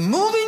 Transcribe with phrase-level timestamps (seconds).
[0.00, 0.39] Moving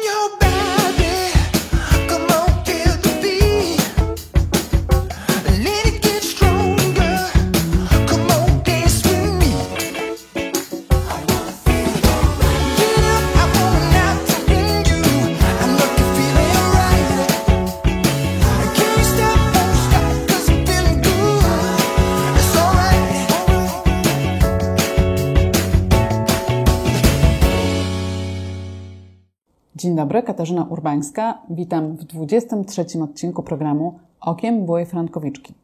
[30.13, 31.39] dobry, Katarzyna Urbańska.
[31.51, 35.55] Witam w 23 odcinku programu Okiem byłej Frankowiczki.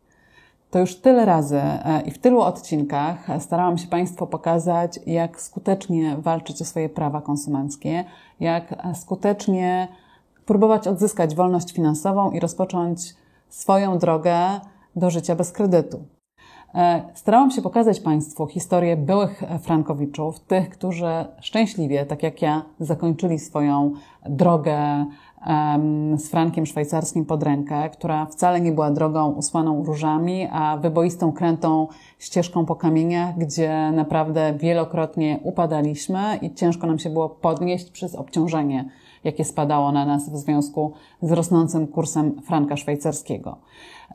[0.70, 6.16] To już tyle razy e, i w tylu odcinkach starałam się Państwu pokazać, jak skutecznie
[6.16, 8.04] walczyć o swoje prawa konsumenckie,
[8.40, 9.88] jak skutecznie
[10.46, 13.14] próbować odzyskać wolność finansową i rozpocząć
[13.48, 14.60] swoją drogę
[14.96, 16.04] do życia bez kredytu.
[16.74, 23.38] E, Starałam się pokazać Państwu historię byłych Frankowiczów, tych, którzy szczęśliwie, tak jak ja, zakończyli
[23.38, 23.92] swoją
[24.28, 25.06] drogę
[26.16, 31.86] z frankiem szwajcarskim pod rękę, która wcale nie była drogą usłaną różami, a wyboistą, krętą
[32.18, 38.88] ścieżką po kamieniach, gdzie naprawdę wielokrotnie upadaliśmy i ciężko nam się było podnieść przez obciążenie,
[39.24, 43.56] jakie spadało na nas w związku z rosnącym kursem franka szwajcarskiego.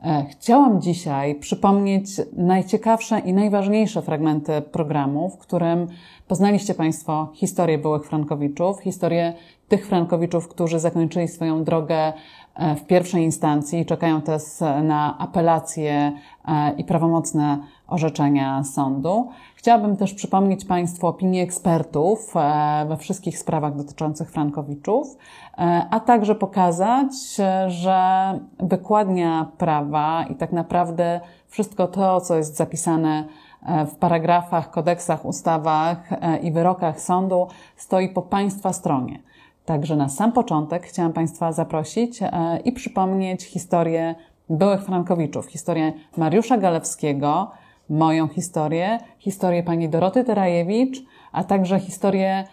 [0.04, 5.86] E, Chciałam dzisiaj przypomnieć najciekawsze i najważniejsze fragmenty programu, w którym
[6.28, 9.32] poznaliście Państwo historię byłych Frankowiczów, historię
[9.68, 12.12] tych Frankowiczów, którzy zakończyli swoją drogę
[12.54, 16.12] e, w pierwszej instancji i czekają teraz na apelacje
[16.48, 19.28] e, i prawomocne orzeczenia sądu.
[19.56, 25.16] Chciałabym też przypomnieć Państwu opinię ekspertów e, we wszystkich sprawach dotyczących Frankowiczów,
[25.58, 27.98] e, a także pokazać, e, że
[28.60, 33.24] wykładnia prawa i tak naprawdę wszystko to, co jest zapisane
[33.86, 36.10] w paragrafach, kodeksach, ustawach
[36.42, 39.18] i wyrokach sądu, stoi po Państwa stronie.
[39.64, 42.20] Także na sam początek chciałam Państwa zaprosić
[42.64, 44.14] i przypomnieć historię
[44.50, 47.50] byłych Frankowiczów, historię Mariusza Galewskiego,
[47.88, 52.44] moją historię, historię pani Doroty Terajewicz, a także historię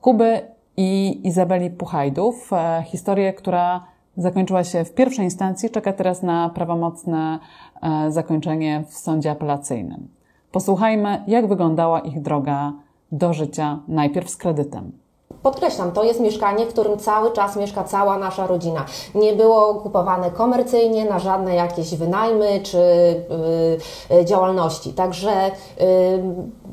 [0.00, 0.40] Kuby
[0.76, 3.84] i Izabeli Puchajdów, e, historię, która
[4.16, 7.38] zakończyła się w pierwszej instancji, czeka teraz na prawomocne
[7.82, 10.08] e, zakończenie w sądzie apelacyjnym.
[10.52, 12.72] Posłuchajmy, jak wyglądała ich droga
[13.12, 14.92] do życia najpierw z kredytem.
[15.46, 18.84] Podkreślam, to jest mieszkanie, w którym cały czas mieszka cała nasza rodzina.
[19.14, 24.92] Nie było kupowane komercyjnie na żadne jakieś wynajmy czy y, y, działalności.
[24.92, 25.52] Także y,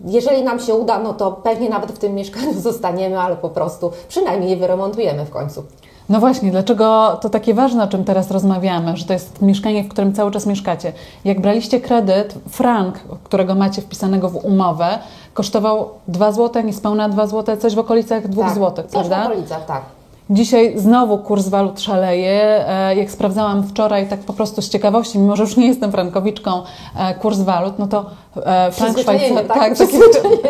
[0.05, 3.91] jeżeli nam się uda, no to pewnie nawet w tym mieszkaniu zostaniemy, ale po prostu
[4.07, 5.63] przynajmniej je wyremontujemy w końcu.
[6.09, 9.87] No właśnie, dlaczego to takie ważne, o czym teraz rozmawiamy, że to jest mieszkanie, w
[9.87, 10.93] którym cały czas mieszkacie.
[11.25, 14.99] Jak braliście kredyt, frank, którego macie wpisanego w umowę,
[15.33, 19.23] kosztował 2 zł, niespełna 2 zł, coś w okolicach 2 tak, zł, coś prawda?
[19.23, 20.02] w okolicach, tak.
[20.33, 22.67] Dzisiaj znowu kurs walut szaleje.
[22.69, 26.61] E, Jak sprawdzałam wczoraj, tak po prostu z ciekawości, mimo że już nie jestem frankowiczką,
[26.99, 28.05] e, kurs walut, no to
[28.45, 29.47] e, frank szwajcarski.
[29.47, 29.77] tak?
[29.77, 29.77] tak,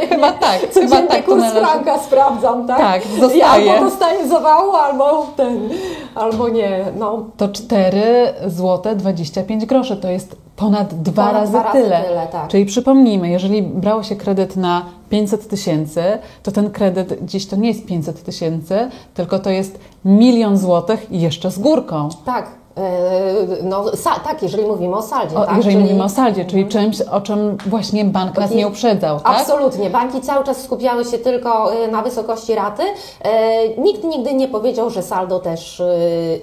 [0.10, 1.66] chyba tak, chyba tak kurs należy.
[1.66, 2.78] franka sprawdzam, tak?
[2.78, 3.46] Tak, I zostaje.
[3.74, 5.70] albo dostaję zawału, albo ten,
[6.16, 6.86] albo nie.
[7.00, 12.04] No, To 4 zł 25 groszy, to jest ponad dwa Ponad razy dwa razy tyle.
[12.04, 12.48] tyle, tak.
[12.48, 16.04] Czyli przypomnijmy, jeżeli brało się kredyt na 500 tysięcy,
[16.44, 21.22] to ten kredyt dziś to nie jest 500 tysięcy, tylko to jest milion złotych i
[21.22, 22.10] jeszcze z górką.
[22.26, 22.48] tak.
[22.78, 23.86] Yy, no,
[24.24, 25.36] tak, jeżeli mówimy o saldzie.
[25.38, 25.58] O, tak?
[25.58, 29.40] jeżeli Czyli- mówimy o saldzie, czyli czymś, o czym właśnie bank nas nie uprzedzał, tak?
[29.40, 29.90] Absolutnie.
[29.90, 32.84] Banki cały czas skupiały się tylko y, na wysokości raty.
[33.22, 35.82] E, Nikt nigdy nie powiedział, że saldo też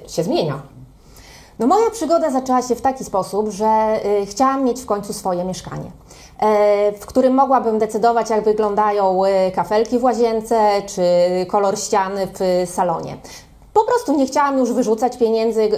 [0.08, 0.54] się zmienia.
[1.60, 5.44] No moja przygoda zaczęła się w taki sposób, że y, chciałam mieć w końcu swoje
[5.44, 5.90] mieszkanie.
[6.38, 11.02] e, W którym mogłabym decydować, jak wyglądają y, kafelki w łazience, czy
[11.48, 13.16] kolor ściany w salonie.
[13.72, 15.68] Po prostu nie chciałam już wyrzucać pieniędzy,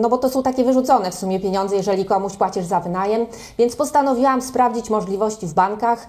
[0.00, 3.26] no bo to są takie wyrzucone w sumie pieniądze, jeżeli komuś płacisz za wynajem,
[3.58, 6.06] więc postanowiłam sprawdzić możliwości w bankach,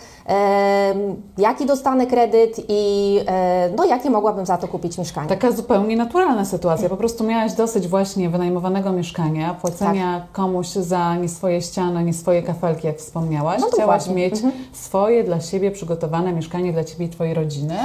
[1.38, 5.30] jaki dostanę kredyt i e, no, jakie mogłabym za to kupić mieszkanie.
[5.30, 6.90] Taka zupełnie naturalna sytuacja.
[6.90, 10.32] Po prostu miałaś dosyć właśnie wynajmowanego mieszkania, płacenia Tak.
[10.32, 13.62] komuś za nie swoje ściany, nie swoje kafelki, jak wspomniałaś.
[13.62, 14.24] No Chciałaś dokładnie.
[14.24, 14.36] mieć
[14.74, 17.76] swoje dla siebie przygotowane mieszkanie dla Ciebie i Twojej rodziny.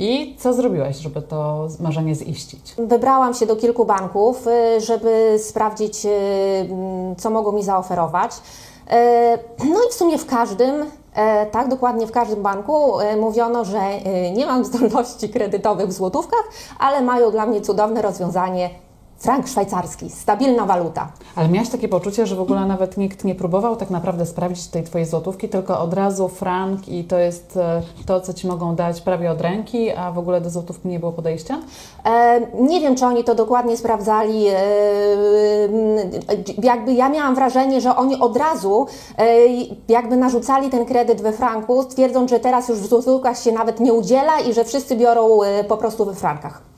[0.00, 2.74] I co zrobiłaś, żeby to marzenie ziścić?
[2.78, 6.08] Wybrałam się do kilku banków, y, żeby sprawdzić, y,
[6.70, 8.32] mm, co mogą mi zaoferować.
[8.90, 13.64] E, No i w sumie w każdym, e, tak dokładnie w każdym banku e, mówiono,
[13.64, 16.44] że e, nie mam zdolności kredytowych w złotówkach,
[16.78, 18.70] ale mają dla mnie cudowne rozwiązanie
[19.20, 21.12] Frank szwajcarski, stabilna waluta.
[21.36, 24.82] Ale miałaś takie poczucie, że w ogóle nawet nikt nie próbował tak naprawdę sprawdzić tej
[24.82, 29.00] Twojej złotówki, tylko od razu frank i to jest e, to, co Ci mogą dać
[29.00, 31.58] prawie od ręki, a w ogóle do złotówki nie było podejścia?
[32.04, 34.46] E, nie wiem, czy oni to dokładnie sprawdzali.
[34.48, 34.58] E,
[36.62, 38.86] jakby ja miałam wrażenie, że oni od razu
[39.18, 39.26] e,
[39.88, 43.92] jakby narzucali ten kredyt we franku, twierdząc, że teraz już w złotówkach się nawet nie
[43.92, 46.69] udziela i że wszyscy biorą e, po prostu we frankach.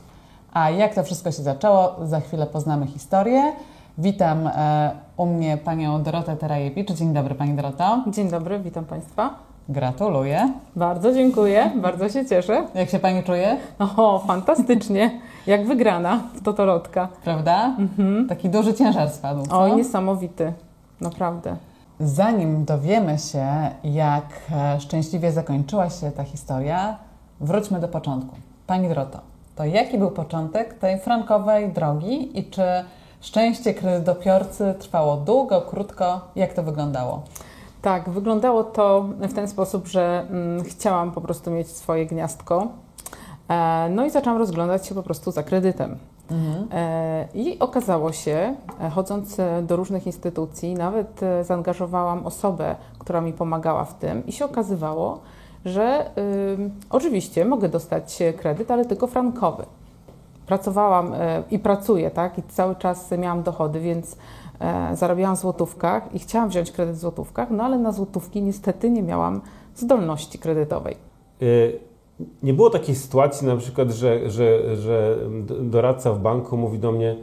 [0.52, 3.52] A jak to wszystko się zaczęło, za chwilę poznamy historię.
[3.98, 6.90] Witam e, u mnie panią Dorotę Terajewicz.
[6.90, 8.04] Dzień dobry Pani Doroto.
[8.06, 9.34] Dzień dobry, witam Państwa.
[9.68, 10.52] Gratuluję.
[10.76, 12.66] Bardzo dziękuję, bardzo się cieszę.
[12.74, 13.56] Jak się Pani czuje?
[13.96, 17.08] O, fantastycznie, jak wygrana w Totolotka.
[17.24, 17.76] Prawda?
[18.28, 19.60] Taki duży ciężar spadł, co?
[19.60, 20.52] Oj, niesamowity,
[21.00, 21.56] naprawdę.
[22.00, 23.46] Zanim dowiemy się,
[23.84, 26.96] jak e, szczęśliwie zakończyła się ta historia,
[27.40, 28.36] wróćmy do początku.
[28.66, 32.62] Pani Doroto, to jaki był początek tej frankowej drogi i czy
[33.20, 36.20] szczęście kredytobiorcy trwało długo, krótko?
[36.36, 37.22] Jak to wyglądało?
[37.82, 42.68] Tak, wyglądało to w ten sposób, że mm, chciałam po prostu mieć swoje gniazdko.
[43.48, 45.98] E, no i zaczęłam rozglądać się po prostu za kredytem.
[46.72, 53.20] E, I okazało się, e, chodząc e, do różnych instytucji, nawet e, zaangażowałam osobę, która
[53.20, 55.20] mi pomagała w tym, i się okazywało,
[55.64, 56.10] że
[56.52, 59.64] ym, oczywiście mogę dostać e, kredyt, ale tylko frankowy.
[60.46, 64.16] Pracowałam e, i pracuję, tak, i cały czas miałam dochody, więc
[64.60, 68.90] e, zarabiałam w złotówkach i chciałam wziąć kredyt w złotówkach, no ale na złotówki niestety
[68.90, 69.40] nie miałam
[69.76, 70.96] zdolności kredytowej.
[71.42, 71.78] Y,
[72.42, 75.16] Nie było takiej sytuacji na przykład, że, że, że
[75.60, 77.16] doradca w banku mówi do mnie,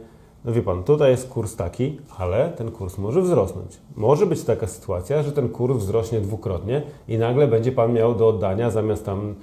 [0.44, 3.78] no wie pan, tutaj jest kurs taki, ale ten kurs może wzrosnąć.
[3.96, 8.28] Może być taka sytuacja, że ten kurs wzrośnie dwukrotnie i nagle będzie pan miał do
[8.28, 9.34] oddania zamiast tam,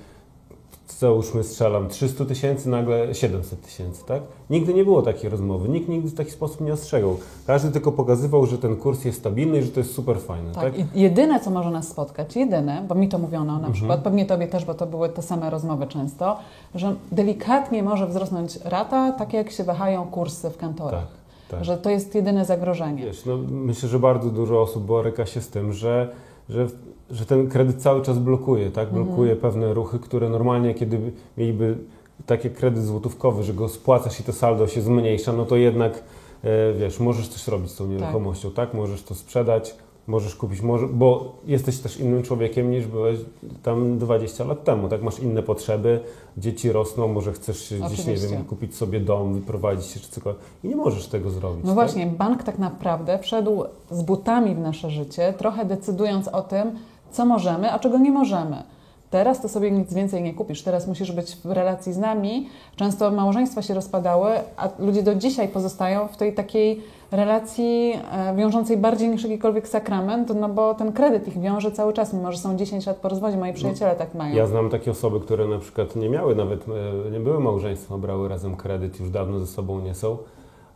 [0.97, 4.21] załóżmy strzelam, 300 tysięcy, nagle 700 tysięcy, tak?
[4.49, 7.17] Nigdy nie było takiej rozmowy, nikt nigdy w taki sposób nie ostrzegał.
[7.47, 10.63] Każdy tylko pokazywał, że ten kurs jest stabilny i że to jest super fajne, tak?
[10.63, 14.25] Tak, i jedyne, co może nas spotkać, jedyne, bo mi to mówiono na przykład, pewnie
[14.25, 16.39] Tobie też, bo to były te same rozmowy często,
[16.75, 21.07] że delikatnie może wzrosnąć rata, tak jak się wahają kursy w kantorach.
[21.50, 21.65] Tak, tak.
[21.65, 23.05] Że to jest jedyne zagrożenie.
[23.05, 26.09] Wiesz, no, myślę, że bardzo dużo osób boryka się z tym, że,
[26.49, 26.67] że,
[27.11, 28.94] że ten kredyt cały czas blokuje, tak?
[28.94, 31.77] Blokuje pewne ruchy, które normalnie, kiedy mieliby
[32.25, 36.03] taki kredyt złotówkowy, że go spłacasz i to saldo się zmniejsza, no to jednak,
[36.44, 38.73] e, wiesz, możesz coś robić z tą nieruchomością, tak?
[38.73, 39.75] Możesz to sprzedać,
[40.07, 43.19] możesz kupić, może, bo jesteś też innym człowiekiem niż byłeś
[43.63, 45.04] tam 20 lat temu, tak?
[45.04, 46.00] Masz inne potrzeby,
[46.38, 48.27] dzieci rosną, może chcesz się gdzieś, nie Oczywiście.
[48.27, 51.63] wiem, kupić sobie dom, wyprowadzić się czy cokolwiek i nie możesz tego zrobić.
[51.63, 51.75] No tak?
[51.75, 56.71] właśnie, bank tak naprawdę wszedł z butami w nasze życie, trochę decydując o tym,
[57.12, 58.63] co możemy, a czego nie możemy.
[59.09, 60.62] Teraz to sobie nic więcej nie kupisz.
[60.63, 62.50] Teraz musisz być w relacji z nami.
[62.75, 66.81] Często małżeństwa się rozpadały, a ludzie do dzisiaj pozostają w tej takiej
[67.12, 72.13] relacji e, wiążącej bardziej niż jakikolwiek sakrament, no bo ten kredyt ich wiąże cały czas,
[72.13, 73.38] mimo że są 10 lat po rozwodzie.
[73.38, 74.36] Moi przyjaciele tak mają.
[74.36, 76.65] Ja znam takie osoby, które na przykład nie miały nawet,
[77.07, 80.18] e, nie były małżeństwem, brały razem kredyt, już dawno ze sobą nie są,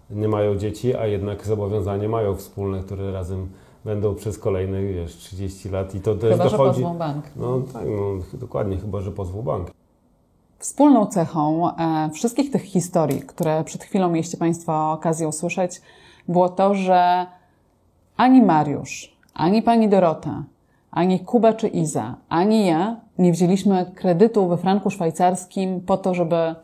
[0.10, 3.50] nie mają dzieci, a jednak zobowiązanie mają wspólne, które razem
[3.86, 6.81] będą przez kolejne, wiesz, 30 lat i to też Chyba, że dochodzi...
[6.81, 7.25] pozwą bank.
[7.36, 9.72] No tak, no dokładnie, chyba, że pozwą bank.
[10.60, 15.81] Wspólną cechą e, wszystkich tych historii, które przed chwilą mieliście Państwo okazję usłyszeć,
[16.28, 17.25] było to, że
[18.18, 20.44] ani Mariusz, ani pani Dorota,
[20.92, 26.56] ani Kuba czy Iza, ani ja nie wzięliśmy kredytu we franku szwajcarskim po to, żeby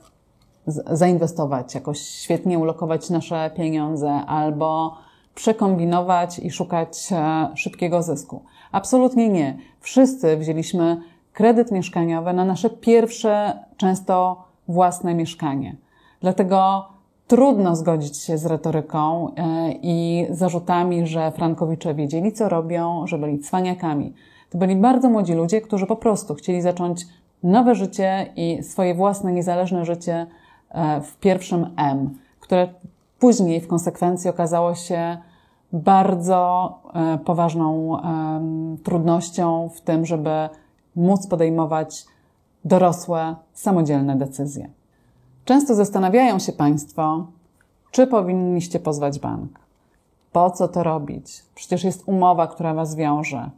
[0.91, 4.97] zainwestować, jakoś świetnie ulokować nasze pieniądze albo
[5.37, 8.43] przekombinować i szukać e, szybkiego zysku.
[8.71, 9.57] Absolutnie nie.
[9.79, 11.01] Wszyscy wzięliśmy
[11.33, 15.75] kredyt mieszkaniowy na nasze pierwsze, często własne mieszkanie.
[16.21, 16.87] Dlatego
[17.27, 23.39] trudno zgodzić się z retoryką e, i zarzutami, że Frankowicze wiedzieli, co robią, że byli
[23.39, 24.13] cwaniakami.
[24.49, 27.05] To byli bardzo młodzi ludzie, którzy po prostu chcieli zacząć
[27.43, 30.27] nowe życie i swoje własne, niezależne życie
[30.69, 32.67] e, w pierwszym M, które
[33.19, 35.17] później w konsekwencji okazało się
[35.73, 40.49] bardzo e, poważną em, trudnością w tym, żeby
[40.95, 42.05] móc podejmować
[42.65, 44.69] dorosłe, samodzielne decyzje.
[45.45, 47.25] Często zastanawiają się Państwo,
[47.91, 49.59] czy powinniście pozwać bank.
[50.31, 51.43] Po co to robić?
[51.55, 53.49] Przecież jest umowa, która Was wiąże.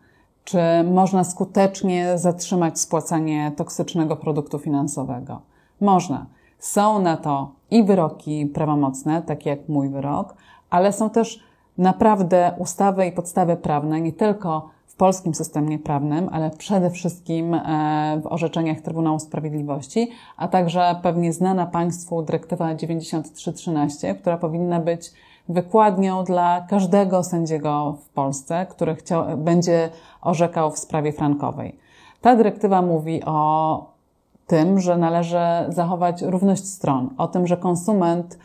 [0.44, 0.60] Czy
[0.92, 5.42] można skutecznie zatrzymać spłacanie toksycznego produktu finansowego?
[5.82, 6.26] Można.
[6.60, 10.36] Są na to i wyroki prawomocne, takie jak mój wyrok,
[10.70, 11.44] ale są też
[11.80, 18.22] naprawdę ustawy i podstawy prawne, nie tylko w polskim systemie prawnym, ale przede wszystkim e,
[18.24, 25.12] w orzeczeniach Trybunału Sprawiedliwości, a także pewnie znana Państwu dyrektywa 9313, która powinna być
[25.50, 29.90] wykładnią dla każdego sędziego w Polsce, który chciał, będzie
[30.22, 31.76] orzekał w sprawie frankowej.
[32.22, 34.00] Ta dyrektywa mówi o
[34.48, 38.38] tym, że należy zachować równość stron, o tym, że konsument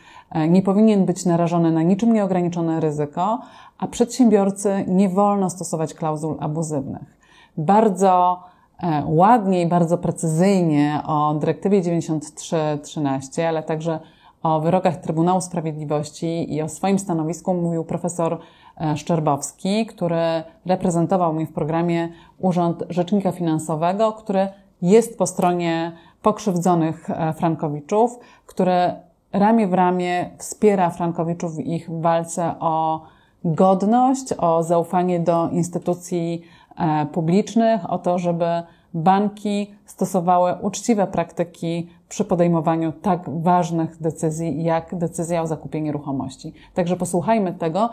[0.47, 3.39] nie powinien być narażony na niczym nieograniczone ryzyko,
[3.77, 7.17] a przedsiębiorcy nie wolno stosować klauzul abuzywnych.
[7.57, 8.43] Bardzo
[8.83, 13.99] e, ładnie i bardzo precyzyjnie o dyrektywie 9313, ale także
[14.43, 18.39] o wyrokach Trybunału Sprawiedliwości i o swoim stanowisku mówił profesor
[18.81, 24.47] e, Szczerbowski, który reprezentował mnie w programie Urząd Rzecznika Finansowego, który
[24.81, 25.91] jest po stronie
[26.21, 29.04] pokrzywdzonych e, Frankowiczów, który
[29.39, 33.01] ramię w ramię wspiera Frankowiczów w ich walce o
[33.45, 36.41] godność, o zaufanie do instytucji
[36.77, 38.45] e, publicznych, o to, żeby
[38.93, 46.53] banki stosowały uczciwe praktyki przy podejmowaniu tak ważnych decyzji, jak decyzja o zakupie nieruchomości.
[46.73, 47.89] Także posłuchajmy tego,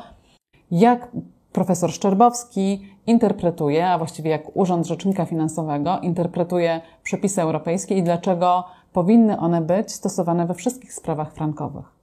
[0.70, 1.08] jak
[1.52, 9.38] profesor Szczerbowski interpretuje, a właściwie jak Urząd Rzecznika Finansowego interpretuje przepisy europejskie i dlaczego powinny
[9.38, 12.02] one być stosowane we wszystkich sprawach frankowych.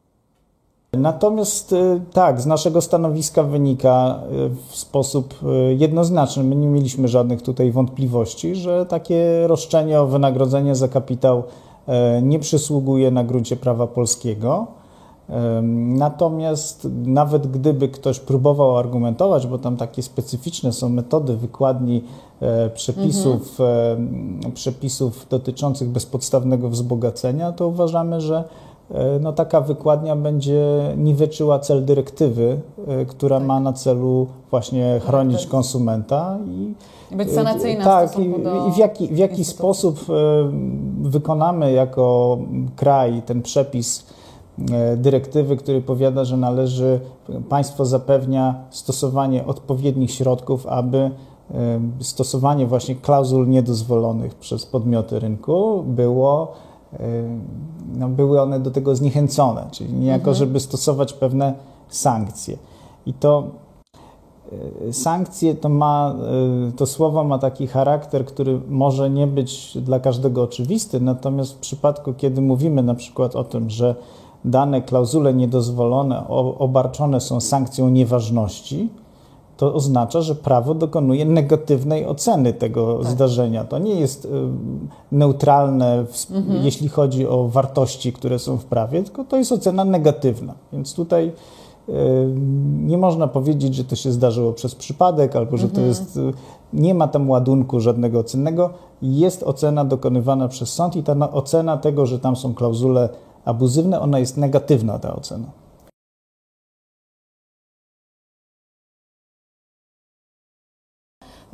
[0.94, 7.08] Natomiast y, tak, z naszego stanowiska wynika y, w sposób y, jednoznaczny, my nie mieliśmy
[7.08, 11.44] żadnych tutaj wątpliwości, że takie roszczenie o wynagrodzenie za kapitał
[12.22, 14.68] nie przysługuje na gruncie prawa polskiego.
[15.76, 22.04] Natomiast nawet gdyby ktoś próbował argumentować, bo tam takie specyficzne są metody wykładni
[22.42, 28.44] e, przepisów, e, przepisów dotyczących bezpodstawnego wzbogacenia, to uważamy, że
[28.92, 35.48] e, no, taka wykładnia będzie niweczyła cel dyrektywy, e, która ma na celu właśnie chronić
[35.48, 36.74] konsumenta i
[37.12, 40.06] I być sanacyjna w tak, i, stosunku do i w jaki, w jaki sposób
[41.02, 42.38] wykonamy jako
[42.76, 44.19] kraj ten przepis
[44.98, 47.00] dyrektywy, który powiada, że należy,
[47.50, 51.12] państwo zapewnia stosowanie odpowiednich środków, aby e,
[52.00, 56.54] stosowanie właśnie klauzul niedozwolonych przez podmioty rynku było,
[56.94, 56.98] e,
[57.98, 61.54] no, były one do tego zniechęcone, czyli niejako, żeby stosować pewne
[61.90, 62.58] sankcje.
[63.06, 63.44] I to
[64.88, 66.16] e, Sankcje to ma,
[66.68, 71.60] e, to słowo ma taki charakter, który może nie być dla każdego oczywisty, natomiast w
[71.60, 73.96] przypadku, kiedy mówimy na przykład o tym, że
[74.46, 76.28] dane klauzule niedozwolone
[76.60, 78.90] obarczone są sankcją nieważności,
[79.58, 83.64] to oznacza, że prawo dokonuje negatywnej oceny tego zdarzenia.
[83.64, 84.30] To nie jest y,
[85.12, 89.86] neutralne, w, sp- jeśli chodzi o wartości, które są w prawie, tylko to jest ocena
[89.86, 90.54] negatywna.
[90.74, 91.32] Więc tutaj
[91.90, 91.94] y,
[92.86, 96.18] nie można powiedzieć, że to się zdarzyło przez przypadek, albo że to jest.
[96.18, 96.34] y,
[96.74, 98.70] Nie ma tam ładunku żadnego cennego.
[99.02, 103.10] Jest ocena dokonywana przez sąd i ta na- ocena tego, że tam są klauzule
[103.46, 105.48] abuzywne, ona jest negatywna, ta ocena.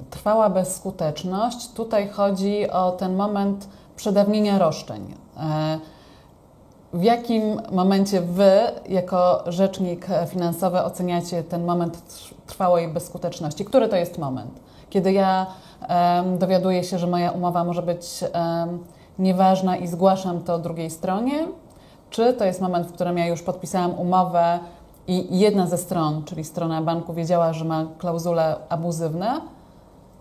[0.10, 1.72] Trwała bezskuteczność.
[1.74, 5.13] Tutaj chodzi o ten moment przedawnienia roszczeń.
[5.38, 5.80] E,
[6.94, 8.51] W jakim momencie Wy,
[8.89, 12.01] jako rzecznik finansowy, oceniacie ten moment
[12.48, 13.65] trwałej bezskuteczności?
[13.65, 14.60] Który to jest moment?
[14.89, 15.46] Kiedy ja
[16.39, 18.24] dowiaduję się, że moja umowa może być
[19.20, 21.48] nieważna i zgłaszam to drugiej stronie?
[22.15, 24.60] Czy to jest moment, w którym ja już podpisałam umowę
[25.07, 29.41] i jedna ze stron, czyli strona banku, wiedziała, że ma klauzule abuzywne?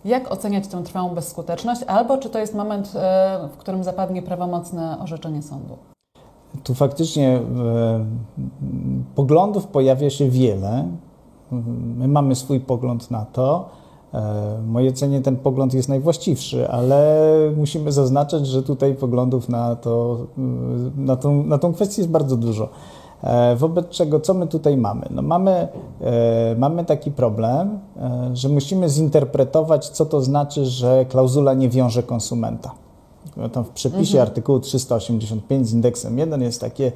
[0.04, 1.82] Jak oceniać tę trwałą bezskuteczność?
[1.82, 5.76] Albo czy to jest moment, e, w którym zapadnie prawomocne orzeczenie sądu?
[6.64, 7.40] Tu faktycznie e,
[9.14, 10.88] poglądów pojawia się wiele.
[11.96, 13.68] My mamy swój pogląd na to.
[14.14, 19.76] E, W mojej ocenie ten pogląd jest najwłaściwszy, ale musimy zaznaczać, że tutaj poglądów na,
[19.76, 20.40] to, e,
[20.97, 22.68] na, tą, na tą kwestię jest bardzo dużo.
[23.23, 25.06] E, Wobec czego, co my tutaj mamy?
[25.11, 25.68] No mamy,
[26.00, 27.78] e, mamy taki problem,
[28.33, 32.71] że musimy zinterpretować, co to znaczy, że klauzula nie wiąże konsumenta.
[33.37, 36.92] No Tam w przepisie artykułu 385 z indeksem 1 jest takie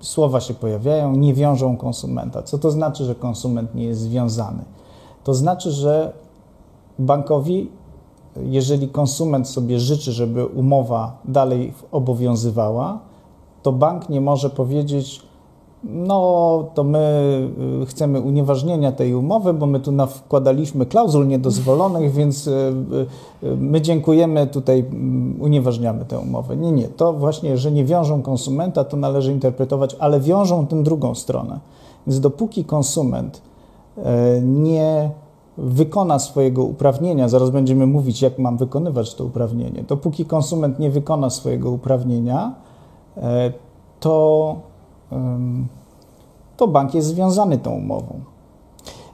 [0.00, 2.42] słowa się pojawiają, nie wiążą konsumenta.
[2.42, 4.62] Co to znaczy, że konsument nie jest związany?
[5.28, 6.12] To znaczy, że
[6.98, 7.70] bankowi,
[8.36, 12.98] jeżeli konsument sobie życzy, żeby umowa dalej obowiązywała,
[13.62, 15.22] to bank nie może powiedzieć,
[15.84, 16.98] no to my
[17.82, 22.50] y, chcemy unieważnienia tej umowy, bo my tu wkładaliśmy klauzul niedozwolonych, więc y,
[23.42, 26.56] y, my dziękujemy, tutaj mm, unieważniamy tę umowę.
[26.56, 31.14] Nie, nie, to właśnie, że nie wiążą konsumenta, to należy interpretować, ale wiążą tę drugą
[31.14, 31.60] stronę.
[32.06, 33.47] Więc dopóki konsument
[34.42, 35.10] nie
[35.58, 41.30] wykona swojego uprawnienia, zaraz będziemy mówić, jak mam wykonywać to uprawnienie, dopóki konsument nie wykona
[41.30, 42.54] swojego uprawnienia,
[43.16, 43.52] e,
[44.00, 44.56] to,
[46.56, 48.20] to bank jest związany tą umową.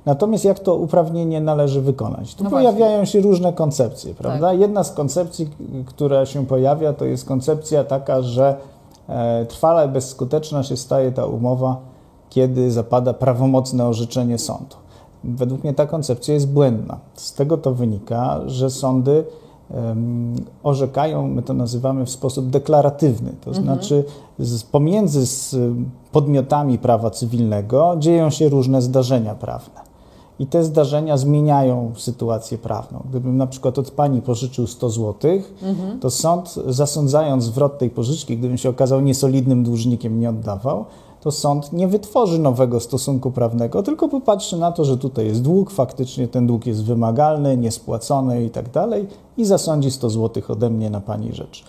[0.06, 2.34] Natomiast jak to uprawnienie należy wykonać?
[2.34, 2.68] Tu No właśnie.
[2.68, 4.48] pojawiają się różne koncepcje, prawda?
[4.48, 4.60] Tak.
[4.60, 5.50] Jedna z koncepcji,
[5.86, 8.56] która się pojawia, to jest koncepcja taka, że
[9.08, 11.76] e, trwale bezskuteczna się staje ta umowa,
[12.30, 14.76] kiedy zapada prawomocne orzeczenie sądu.
[15.24, 16.98] Według mnie ta koncepcja jest błędna.
[17.14, 19.24] Z tego to wynika, że sądy
[20.62, 24.04] orzekają, my to nazywamy w sposób deklaratywny, to znaczy
[24.38, 25.56] z, pomiędzy z
[26.12, 29.80] podmiotami prawa cywilnego dzieją się różne zdarzenia prawne.
[30.38, 33.02] I te zdarzenia zmieniają sytuację prawną.
[33.10, 35.14] Gdybym na przykład od pani pożyczył 100 zł,
[36.00, 40.84] to sąd, zasądzając zwrot tej pożyczki, gdybym się okazał niesolidnym dłużnikiem, nie oddawał,
[41.24, 45.70] to sąd nie wytworzy nowego stosunku prawnego, tylko popatrzy na to, że tutaj jest dług,
[45.70, 50.90] faktycznie ten dług jest wymagalny, niespłacony i tak dalej i zasądzi 100 zł ode mnie
[50.90, 51.64] na pani rzecz.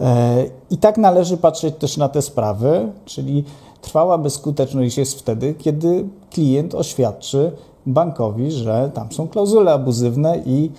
[0.00, 3.44] E, I tak należy patrzeć też na te sprawy, czyli
[3.80, 7.52] trwała bezskuteczność jest wtedy, kiedy klient oświadczy
[7.86, 10.70] bankowi, że tam są klauzule abuzywne i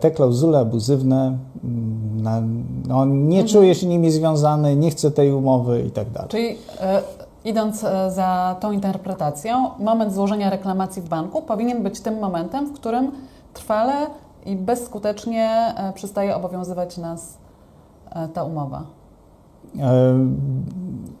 [0.00, 2.42] te klauzule abuzywne, mm, na,
[2.88, 6.28] no, nie czuje się nimi związany, nie chce tej umowy i tak dalej.
[6.28, 6.48] Czyli
[6.80, 7.02] e,
[7.44, 12.72] idąc e, za tą interpretacją, moment złożenia reklamacji w banku powinien być tym momentem, w
[12.72, 13.12] którym
[13.54, 13.92] trwale
[14.46, 17.38] i bezskutecznie e, przestaje obowiązywać nas
[18.10, 18.82] e, ta umowa.
[19.78, 20.18] E,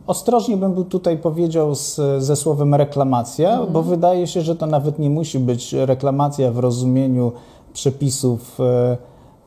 [0.06, 5.10] Ostrożnie bym tutaj powiedział z, ze słowem reklamacja, bo wydaje się, że to nawet nie
[5.10, 7.32] musi być reklamacja w rozumieniu
[7.76, 8.96] przepisów, e,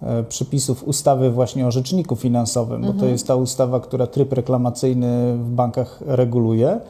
[0.01, 5.38] e, przepisów ustawy właśnie o rzeczniku finansowym, bo to jest ta ustawa, która tryb reklamacyjny
[5.38, 6.69] w bankach reguluje.
[6.69, 6.81] E,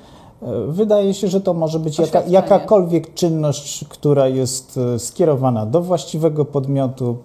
[0.67, 7.17] Wydaje się, że to może być jaka, jakakolwiek czynność, która jest skierowana do właściwego podmiotu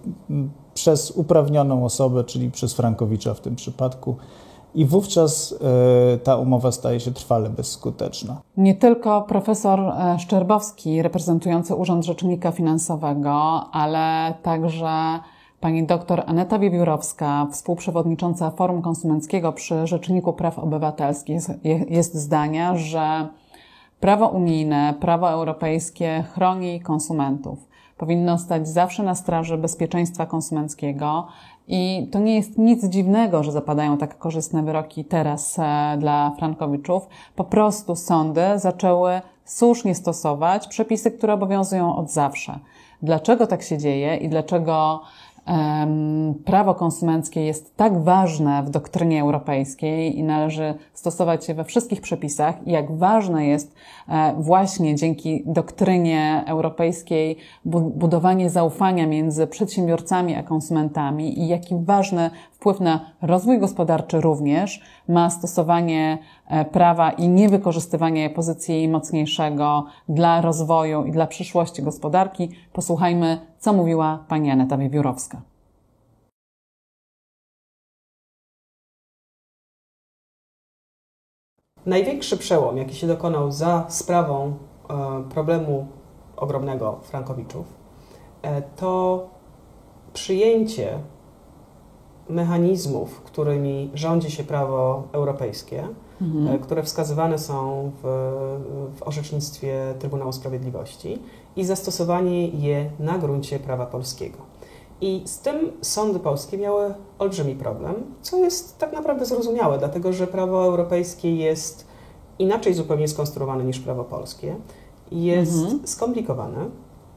[0.73, 4.15] przez uprawnioną osobę, czyli przez Frankowicza w tym przypadku.
[4.75, 5.55] I wówczas
[6.13, 8.41] e, ta umowa staje się trwale bezskuteczna.
[8.57, 15.19] Nie tylko profesor e, Szczerbowski reprezentujący Urząd Rzecznika Finansowego, ale także
[15.59, 21.41] pani doktor Aneta Wiewiórowska, współprzewodnicząca Forum Konsumenckiego przy Rzeczniku Praw Obywatelskich
[21.89, 23.27] jest zdania, że
[23.99, 27.59] prawo unijne, prawo europejskie chroni konsumentów.
[27.97, 31.27] Powinno stać zawsze na straży bezpieczeństwa konsumenckiego
[31.67, 37.07] i to nie jest nic dziwnego, że zapadają tak korzystne wyroki teraz e, dla Frankowiczów.
[37.35, 42.59] Po prostu sądy zaczęły słusznie stosować przepisy, które obowiązują od zawsze.
[43.01, 45.01] Dlaczego tak się dzieje i dlaczego
[46.45, 52.67] prawo konsumenckie jest tak ważne w doktrynie europejskiej i należy stosować je we wszystkich przepisach
[52.67, 53.75] i jak ważne jest
[54.09, 62.29] e, właśnie dzięki doktrynie europejskiej bu- budowanie zaufania między przedsiębiorcami a konsumentami i jaki ważny
[62.51, 71.05] wpływ na rozwój gospodarczy również ma stosowanie e, prawa i niewykorzystywanie pozycji mocniejszego dla rozwoju
[71.05, 72.49] i dla przyszłości gospodarki.
[72.73, 75.41] Posłuchajmy, co mówiła pani Aneta Wiewiórowska.
[81.85, 84.53] Największy przełom, jaki się dokonał za sprawą
[84.89, 85.87] e, problemu
[86.37, 87.65] ogromnego Frankowiczów,
[88.41, 89.29] e, to
[90.13, 90.99] przyjęcie
[92.29, 95.87] mechanizmów, którymi rządzi się prawo europejskie,
[96.49, 98.07] e, które wskazywane są w,
[98.95, 101.19] w orzecznictwie Trybunału Sprawiedliwości
[101.55, 104.37] i zastosowanie je na gruncie prawa polskiego.
[105.01, 110.27] I z tym sądy polskie miały olbrzymi problem, co jest tak naprawdę zrozumiałe, dlatego że
[110.27, 111.87] prawo europejskie jest
[112.39, 114.55] inaczej zupełnie skonstruowane niż prawo polskie,
[115.11, 116.69] jest skomplikowane,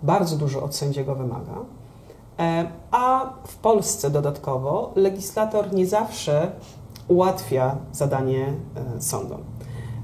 [0.03, 1.55] bardzo dużo od sędziego wymaga,
[2.39, 6.53] e, a w Polsce dodatkowo legislator nie zawsze
[7.09, 8.47] ułatwia zadanie
[8.97, 9.41] e, sądom.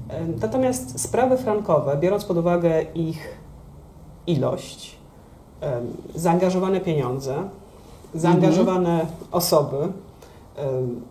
[0.09, 3.44] E, Natomiast sprawy frankowe, biorąc pod uwagę ich
[4.27, 4.95] ilość,
[6.15, 7.35] zaangażowane pieniądze,
[8.15, 9.77] zaangażowane osoby,
[10.57, 11.01] em,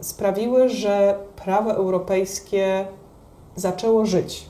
[0.00, 2.86] sprawiły, że prawo europejskie
[3.56, 4.46] zaczęło żyć.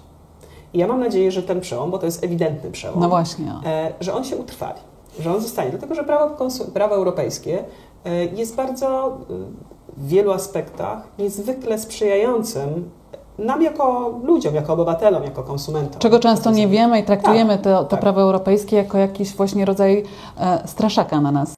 [0.72, 3.52] I ja mam nadzieję, że ten przełom, bo to jest ewidentny przełom, No właśnie.
[3.66, 4.78] e, że on się utrwali,
[5.20, 5.70] że on zostanie.
[5.70, 7.64] Dlatego, że prawo, prawo europejskie
[8.04, 9.18] e, jest bardzo
[9.96, 12.90] w wielu aspektach niezwykle sprzyjającym
[13.38, 15.98] nam jako ludziom, jako obywatelom, jako konsumentom.
[16.00, 18.00] Czego często nie wiemy i traktujemy to, to tak.
[18.00, 20.04] prawo europejskie jako jakiś właśnie rodzaj
[20.38, 21.54] e, straszaka na nas.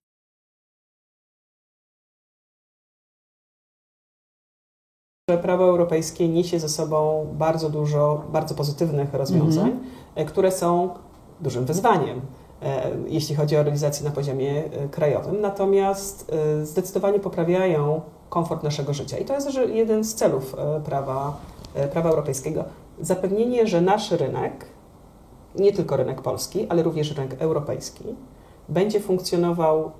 [5.30, 9.78] że prawo europejskie niesie ze sobą bardzo dużo bardzo pozytywnych rozwiązań,
[10.14, 10.90] e, które są
[11.40, 12.20] dużym wyzwaniem,
[12.62, 19.18] e, jeśli chodzi o realizację na poziomie e, krajowym, natomiast zdecydowanie poprawiają komfort naszego życia.
[19.18, 21.36] I to jest jeden z celów prawa,
[21.92, 22.64] prawa europejskiego.
[23.00, 24.66] Zapewnienie, że nasz rynek,
[25.54, 28.04] nie tylko rynek polski, ale również rynek europejski,
[28.68, 29.90] będzie funkcjonował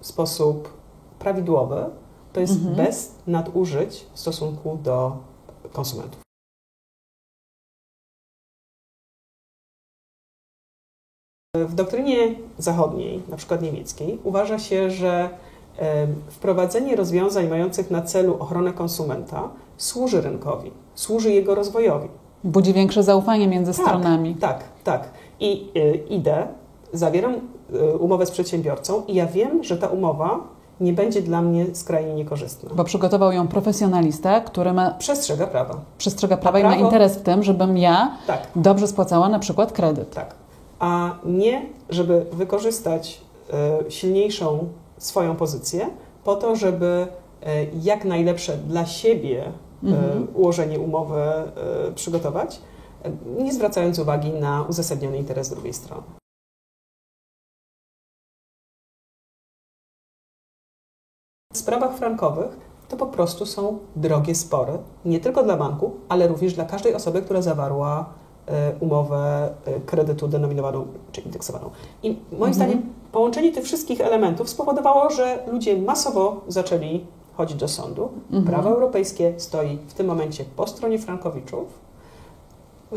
[0.00, 0.68] w sposób
[1.18, 1.84] prawidłowy,
[2.32, 2.74] to jest Mhm.
[2.76, 5.16] bez nadużyć w stosunku do
[5.72, 6.20] konsumentów.
[11.54, 15.30] W doktrynie zachodniej, na przykład niemieckiej, uważa się, że
[16.28, 22.08] wprowadzenie rozwiązań mających na celu ochronę konsumenta służy rynkowi, służy jego rozwojowi.
[22.44, 24.34] Budzi większe zaufanie między Tak, stronami.
[24.34, 25.08] Tak, tak.
[25.40, 26.46] I y, idę,
[26.92, 27.34] zawieram
[27.74, 30.40] y, umowę z przedsiębiorcą i ja wiem, że ta umowa
[30.80, 32.70] nie będzie dla mnie skrajnie niekorzystna.
[32.74, 35.80] Bo przygotował ją profesjonalista, który ma, Przestrzega prawa.
[35.98, 40.14] przestrzega prawa i ma interes w tym, żebym ja Tak, dobrze spłacała na przykład kredyt.
[40.14, 40.34] tak.
[40.78, 43.20] A nie, żeby wykorzystać
[43.88, 45.86] y, silniejszą swoją pozycję
[46.24, 47.06] po to, żeby
[47.42, 47.46] y,
[47.82, 49.44] jak najlepsze dla siebie
[49.86, 50.26] Mhm.
[50.34, 51.22] ułożenie umowy
[51.88, 52.60] y, przygotować,
[53.38, 56.02] nie zwracając uwagi na uzasadniony interes drugiej strony.
[61.52, 62.56] W sprawach frankowych
[62.88, 67.22] to po prostu są drogie spory, nie tylko dla banku, ale również dla każdej osoby,
[67.22, 68.08] która zawarła
[68.46, 71.70] e, umowę e, kredytu denominowaną czy indeksowaną.
[72.02, 72.54] I moim Mhm.
[72.54, 78.08] zdaniem połączenie tych wszystkich elementów spowodowało, że ludzie masowo zaczęli chodzić do sądu.
[78.24, 78.44] Mhm.
[78.44, 81.86] Prawo europejskie stoi w tym momencie po stronie frankowiczów.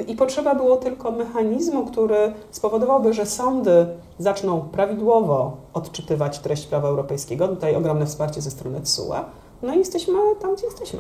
[0.08, 3.88] I potrzeba było tylko mechanizmu, który spowodowałby, że sądy
[4.20, 7.48] zaczną prawidłowo odczytywać treść prawa europejskiego.
[7.48, 9.16] Tutaj ogromne wsparcie ze strony TSUE.
[9.62, 11.00] No i jesteśmy tam, gdzie jesteśmy.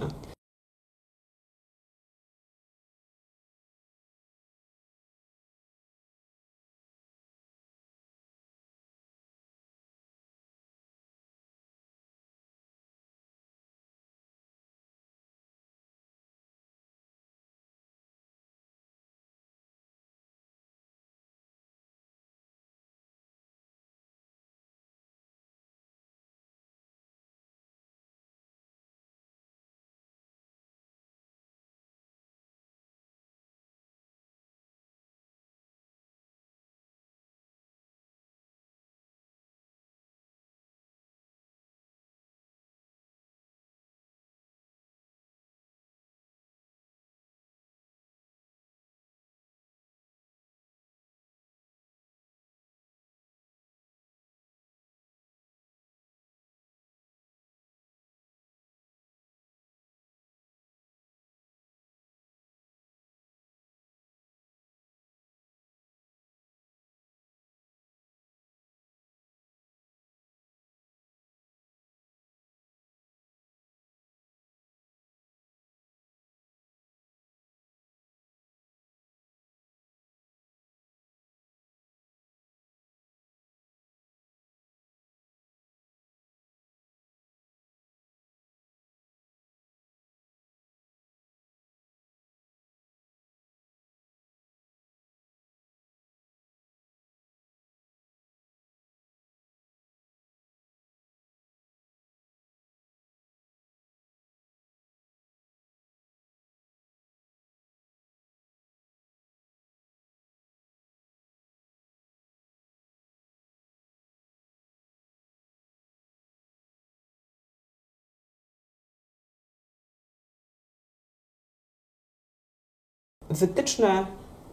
[123.29, 124.05] Wytyczne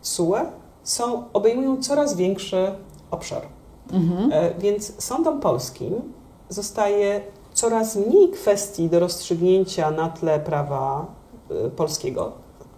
[0.03, 0.35] SUE
[0.83, 2.71] są, obejmują coraz większy
[3.11, 3.43] obszar.
[3.93, 4.33] Mhm.
[4.33, 5.95] E, Więc sądom polskim
[6.49, 7.21] zostaje
[7.53, 11.07] coraz mniej kwestii do rozstrzygnięcia na tle prawa
[11.67, 12.33] e, polskiego,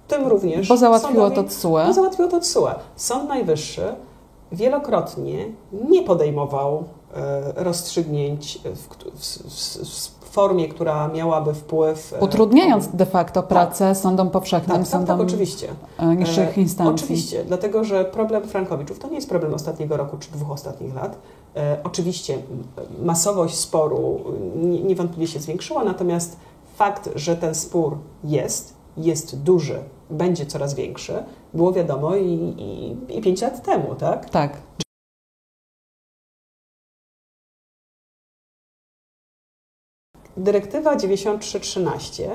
[0.09, 1.85] tym również Bo załatwiło sądowi- to TSUE.
[1.87, 2.69] Bo załatwiło to TSUE.
[2.97, 3.95] Sąd Najwyższy
[4.53, 5.47] wielokrotnie
[5.91, 6.85] nie podejmował
[7.15, 12.13] e, rozstrzygnięć w, w, w formie, która miałaby wpływ.
[12.13, 15.69] e, Utrudniając de facto pracę sądom powszechnym, tak, tak, tak, oczywiście.
[15.99, 16.95] e, niższych E, instancji.
[17.05, 21.19] Oczywiście, dlatego że problem Frankowiczów to nie jest problem ostatniego roku czy dwóch ostatnich lat.
[21.85, 22.39] Oczywiście
[23.03, 24.21] masowość sporu
[24.57, 26.37] nie- niewątpliwie się zwiększyła, natomiast
[26.77, 29.79] fakt, że ten spór jest, jest duży,
[30.11, 31.23] będzie coraz większy,
[31.55, 32.25] było wiadomo i,
[33.09, 34.31] i, i pięć lat temu, tak?
[34.31, 34.53] Tak.
[40.39, 42.31] Dyrektywa 9313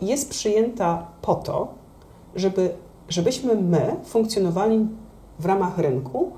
[0.00, 1.74] jest przyjęta po to,
[2.34, 2.74] żeby,
[3.08, 4.86] żebyśmy my funkcjonowali
[5.38, 6.32] w ramach rynku,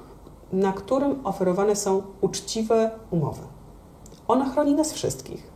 [0.53, 3.43] na którym oferowane są uczciwe umowy.
[4.29, 5.51] Ona chroni nas wszystkich.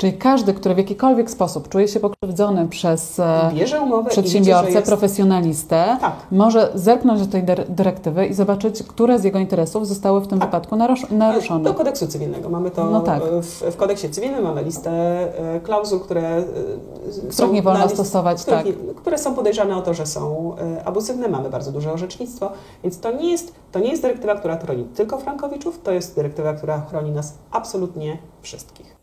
[0.00, 3.50] Czyli każdy, który w jakikolwiek sposób czuje się pokrzywdzony przez e,
[3.82, 4.86] umowę widzi, przedsiębiorcę, jest...
[4.86, 6.12] profesjonalistę, Tak.
[6.30, 10.38] może zerknąć do tej dyre- dyrektywy i zobaczyć, które z jego interesów zostały w tym
[10.38, 11.64] wypadku narusz- naruszone.
[11.64, 12.48] Do kodeksu cywilnego.
[12.48, 13.22] Mamy to No tak.
[13.22, 14.90] w, w kodeksie cywilnym, mamy listę
[15.54, 16.44] e, klauzul, które e,
[17.30, 18.94] Których nie wolno list- stosować, których tak.
[18.96, 21.28] które są podejrzane o to, że są e, abuzywne.
[21.28, 25.18] Mamy bardzo duże orzecznictwo, więc to nie jest, to nie jest dyrektywa, która chroni tylko
[25.18, 28.99] frankowiczów, to jest dyrektywa, która chroni nas absolutnie wszystkich.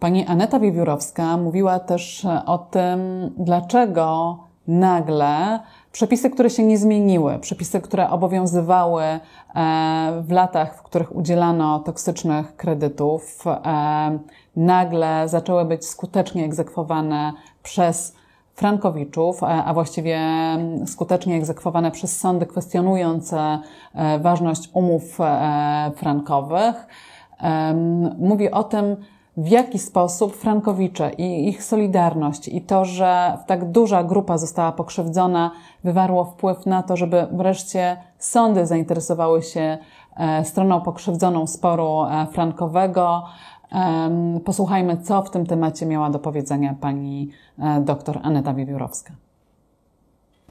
[0.00, 5.60] Pani Aneta Wiewiórowska mówiła też e, o tym, dlaczego nagle
[5.92, 9.18] przepisy, które się nie zmieniły, przepisy, które obowiązywały e,
[10.22, 14.18] w latach, w których udzielano toksycznych kredytów, e,
[14.56, 17.32] nagle zaczęły być skutecznie egzekwowane
[17.62, 18.16] przez
[18.54, 20.20] frankowiczów, a właściwie
[20.86, 23.58] skutecznie egzekwowane przez sądy kwestionujące
[24.20, 25.18] ważność umów
[25.96, 26.86] frankowych.
[28.18, 28.96] Mówi o tym,
[29.36, 35.50] w jaki sposób Frankowicze i ich solidarność i to, że tak duża grupa została pokrzywdzona,
[35.84, 39.78] wywarło wpływ na to, żeby wreszcie sądy zainteresowały się
[40.16, 43.22] e, stroną pokrzywdzoną sporu e, frankowego.
[44.44, 49.12] Posłuchajmy, co w tym temacie miała do powiedzenia pani e, dr Aneta Wiewiórowska.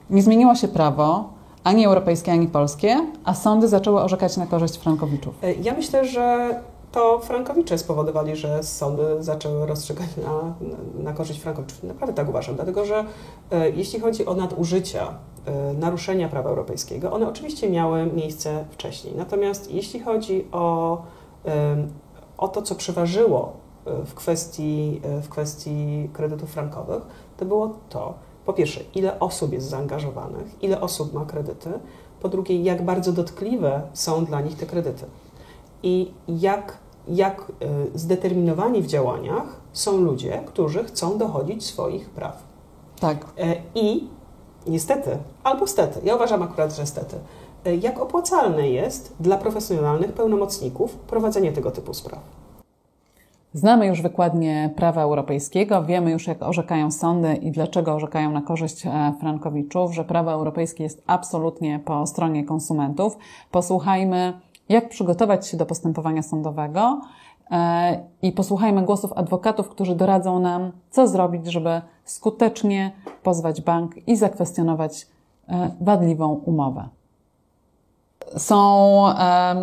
[0.10, 1.30] Nie zmieniło się prawo,
[1.64, 5.36] ani europejskie, ani polskie, a sądy zaczęły orzekać na korzyść frankowiczów.
[5.62, 6.56] Ja myślę, że
[6.96, 10.56] to frankowicze spowodowali, że sądy zaczęły rozstrzygać na,
[11.04, 11.84] na, korzyść frankowiczów.
[11.84, 13.06] Naprawdę tak uważam, dlatego że
[13.52, 15.14] e, jeśli chodzi o nadużycia,
[15.46, 19.16] e, naruszenia prawa europejskiego, one oczywiście miały miejsce wcześniej.
[19.16, 21.02] Natomiast jeśli chodzi o,
[21.44, 21.94] em,
[22.38, 23.54] o to, co przeważyło
[23.86, 27.04] e, w kwestii, e, w kwestii kredytów frankowych,
[27.38, 28.14] to było to,
[28.46, 31.70] po pierwsze, ile osób jest zaangażowanych, ile osób ma kredyty,
[32.22, 35.06] po drugie, jak bardzo dotkliwe są dla nich te kredyty
[35.86, 36.78] i jak,
[37.08, 37.52] jak
[37.94, 42.44] y, zdeterminowani w działaniach są ludzie, którzy chcą dochodzić swoich praw.
[43.00, 44.08] Tak, E, I
[44.68, 47.16] niestety, albo stety, ja uważam akurat, że stety,
[47.66, 52.20] e, jak opłacalne jest dla profesjonalnych pełnomocników prowadzenie tego typu spraw.
[53.54, 58.86] Znamy już wykładnie prawa europejskiego, wiemy już, jak orzekają sądy i dlaczego orzekają na korzyść
[58.86, 63.18] e, frankowiczów, że prawo europejskie jest absolutnie po stronie konsumentów.
[63.52, 64.34] Posłuchajmy,
[64.70, 67.02] jak przygotować się do postępowania sądowego
[67.52, 72.92] e, i posłuchajmy głosów adwokatów, którzy doradzą nam, co zrobić, żeby skutecznie
[73.24, 75.08] pozwać bank i zakwestionować
[75.50, 76.88] e, wadliwą umowę.
[78.38, 79.58] Są em,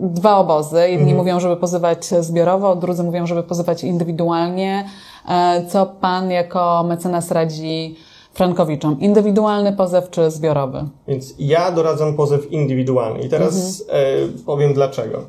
[0.00, 0.90] dwa obozy.
[0.90, 4.88] Jedni mówią, żeby pozywać zbiorowo, drudzy mówią, żeby pozywać indywidualnie.
[5.28, 7.96] E, Co pan jako mecenas radzi
[8.36, 9.00] Frankowiczom?
[9.00, 10.84] Indywidualny pozew czy zbiorowy?
[11.08, 13.20] Więc ja doradzam pozew indywidualny.
[13.20, 15.22] I teraz e, powiem dlaczego.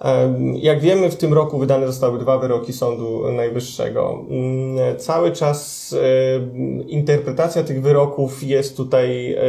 [0.00, 4.24] E, Jak wiemy, w tym roku wydane zostały dwa wyroki Sądu Najwyższego.
[4.30, 9.40] Mm, Cały czas e, interpretacja tych wyroków jest tutaj e,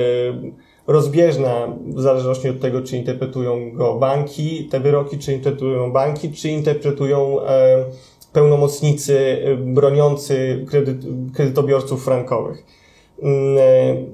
[0.88, 6.50] rozbieżna w zależności od tego, czy interpretują go banki, te wyroki, czy interpretują banki, czy
[6.50, 7.86] interpretują e,
[8.34, 10.98] pełnomocnicy e, broniący kredyt,
[11.34, 12.85] kredytobiorców frankowych.
[13.22, 13.62] Mm, e,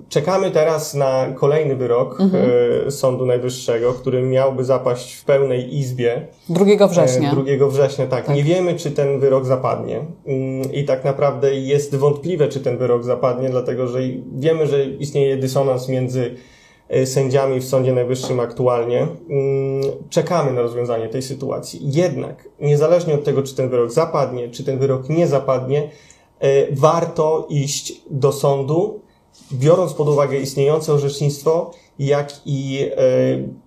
[0.10, 2.18] Czekamy teraz na kolejny wyrok
[2.88, 7.32] e, Sądu Najwyższego, który miałby zapaść w pełnej izbie 2 września.
[7.48, 8.08] e, 2 września.
[8.08, 8.26] Tak.
[8.26, 8.36] Tak.
[8.36, 10.02] Nie wiemy, czy ten wyrok zapadnie.
[10.26, 14.00] Mm, I tak naprawdę jest wątpliwe, czy ten wyrok zapadnie, dlatego że
[14.36, 16.36] wiemy, że istnieje dysonans między
[17.06, 19.00] sędziami w Sądzie Najwyższym aktualnie.
[19.30, 21.80] Mm, Czekamy na rozwiązanie tej sytuacji.
[21.84, 25.90] Jednak, niezależnie od tego, czy ten wyrok zapadnie, czy ten wyrok nie zapadnie,
[26.72, 29.00] warto iść do sądu,
[29.54, 32.90] biorąc pod uwagę istniejące orzecznictwo, jak i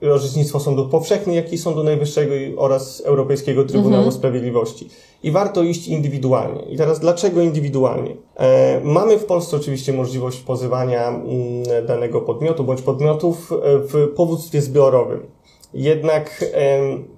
[0.03, 4.89] e, orzecznictwo sądów powszechnych, jak i Sądu Najwyższego oraz Europejskiego Trybunału Sprawiedliwości.
[5.23, 6.63] I warto iść indywidualnie.
[6.63, 8.17] I teraz dlaczego indywidualnie?
[8.37, 14.63] E, mamy w Polsce oczywiście możliwość pozywania mm, danego podmiotu bądź podmiotów e, w powództwie
[14.63, 15.34] zbiorowym.
[15.75, 16.45] Jednak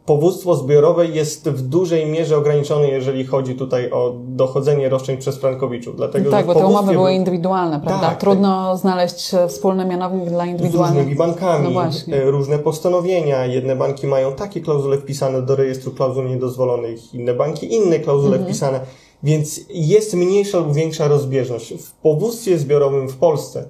[0.07, 5.97] powództwo zbiorowe jest w dużej mierze ograniczone, jeżeli chodzi tutaj o dochodzenie roszczeń przez frankowiczów.
[5.97, 8.09] Dlatego, tak, bo te umowy były był- indywidualne, prawda?
[8.09, 10.97] Tak, Trudno znaleźć e, wspólny mianownik dla z indywidualnych.
[10.99, 11.75] różnymi bankami,
[12.09, 13.47] No e, różne postanowienia.
[13.47, 18.45] Jedne banki mają takie klauzule wpisane do rejestru klauzul niedozwolonych, inne banki inne klauzule Mhm.
[18.51, 18.81] wpisane,
[19.23, 21.75] więc jest mniejsza lub większa rozbieżność.
[21.75, 23.69] W powództwie zbiorowym w Polsce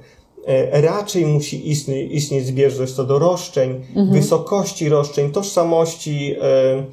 [0.72, 4.12] raczej musi istnieć, istnieć zbieżność co do roszczeń, Mhm.
[4.12, 6.84] wysokości roszczeń, tożsamości e,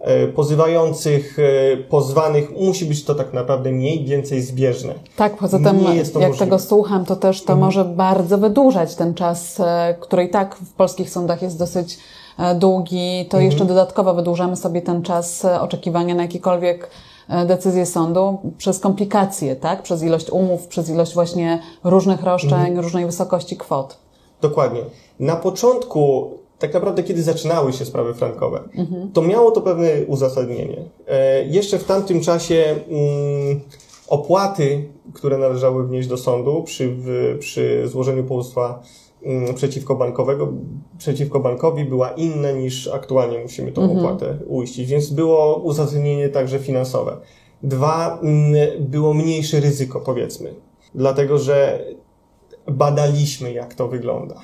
[0.00, 4.94] e, pozywających, e, pozwanych, musi być to tak naprawdę mniej, więcej zbieżne.
[5.16, 5.74] Tak, poza tym, jak
[6.14, 6.32] możliwe.
[6.38, 7.60] tego słucham, to też to Mhm.
[7.60, 11.98] może bardzo wydłużać ten czas, e, który i tak w polskich sądach jest dosyć
[12.38, 13.26] e, długi.
[13.30, 13.44] To Mhm.
[13.44, 16.90] jeszcze dodatkowo wydłużamy sobie ten czas e, oczekiwania na jakiekolwiek
[17.28, 19.82] e, decyzję sądu przez komplikacje, tak?
[19.82, 22.80] Przez ilość umów, przez ilość właśnie różnych roszczeń, Mhm.
[22.80, 23.96] różnej wysokości kwot.
[24.40, 24.80] Dokładnie.
[25.20, 28.60] Na początku, tak naprawdę, kiedy zaczynały się sprawy frankowe,
[29.12, 30.76] to miało to pewne uzasadnienie.
[31.08, 33.60] E, jeszcze w tamtym czasie mm,
[34.08, 38.78] opłaty, które należały wnieść do sądu przy, w, przy złożeniu powództwa mm,
[39.54, 40.52] przeciwko, bankowego,
[40.98, 47.16] przeciwko bankowi była inna niż aktualnie musimy tą opłatę uiścić, więc było uzasadnienie także finansowe.
[47.62, 50.54] Dwa, mm, było mniejsze ryzyko, powiedzmy,
[50.94, 51.84] dlatego że
[52.68, 54.34] badaliśmy, jak to wygląda.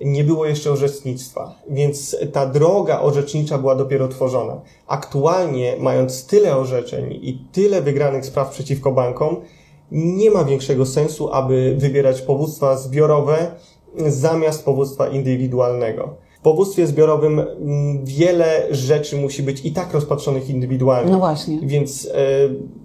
[0.00, 4.60] Nie było jeszcze orzecznictwa, więc ta droga orzecznicza była dopiero tworzona.
[4.86, 9.36] Aktualnie, mając tyle orzeczeń i tyle wygranych spraw przeciwko bankom,
[9.92, 13.50] nie ma większego sensu, aby wybierać powództwa zbiorowe
[13.96, 16.14] zamiast powództwa indywidualnego.
[16.38, 21.12] W powództwie zbiorowym mm, wiele rzeczy musi być i tak rozpatrzonych indywidualnie.
[21.12, 21.58] No właśnie.
[21.62, 22.28] Więc e,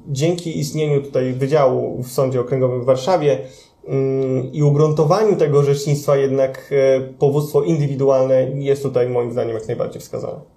[0.08, 3.38] dzięki istnieniu tutaj Wydziału w Sądzie Okręgowym w Warszawie
[3.88, 10.02] mm, i ugruntowaniu tego orzecznictwa jednak e, powództwo indywidualne jest tutaj moim zdaniem jak najbardziej
[10.02, 10.53] wskazane.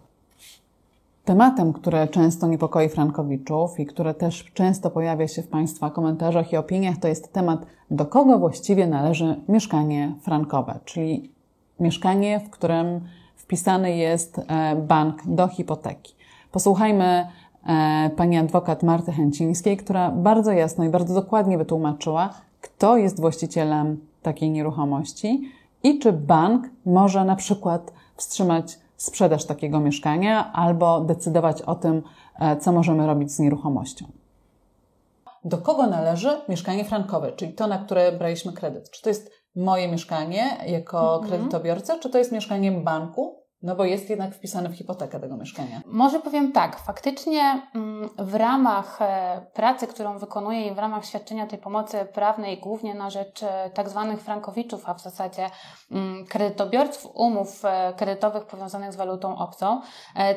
[1.27, 6.57] Tematem, który często niepokoi Frankowiczów i które też często pojawia się w Państwa komentarzach i
[6.57, 11.31] opiniach, to jest temat, do kogo właściwie należy mieszkanie frankowe, czyli
[11.81, 13.01] mieszkanie, w którym
[13.37, 16.15] wpisany jest e, bank do hipoteki.
[16.53, 17.29] Posłuchajmy
[17.67, 24.01] e, pani adwokat Marty Chęcińskiej, która bardzo jasno i bardzo dokładnie wytłumaczyła, kto jest właścicielem
[24.23, 25.51] takiej nieruchomości
[25.83, 32.03] i czy bank może na przykład wstrzymać sprzedaż takiego mieszkania albo decydować o tym,
[32.41, 34.07] e, co możemy robić z nieruchomością.
[35.45, 38.91] Do kogo należy mieszkanie frankowe, czyli to, na które braliśmy kredyt?
[38.91, 43.46] Czy to jest moje mieszkanie jako kredytobiorca, czy to jest mieszkanie banku?
[43.63, 45.81] No bo jest jednak wpisane w hipotekę tego mieszkania.
[45.87, 51.47] Może powiem tak, faktycznie mm, w ramach e, pracy, którą wykonuję i w ramach świadczenia
[51.47, 55.51] tej pomocy prawnej, głównie na rzecz e, tak zwanych frankowiczów, a w zasadzie
[55.91, 59.81] mm, kredytobiorców umów e, kredytowych powiązanych z walutą obcą,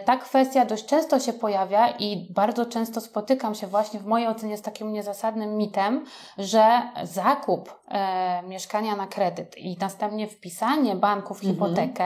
[0.05, 4.58] ta kwestia dość często się pojawia i bardzo często spotykam się właśnie w mojej ocenie
[4.58, 6.05] z takim niezasadnym mitem,
[6.38, 7.79] że zakup
[8.47, 12.05] mieszkania na kredyt i następnie wpisanie banku w hipotekę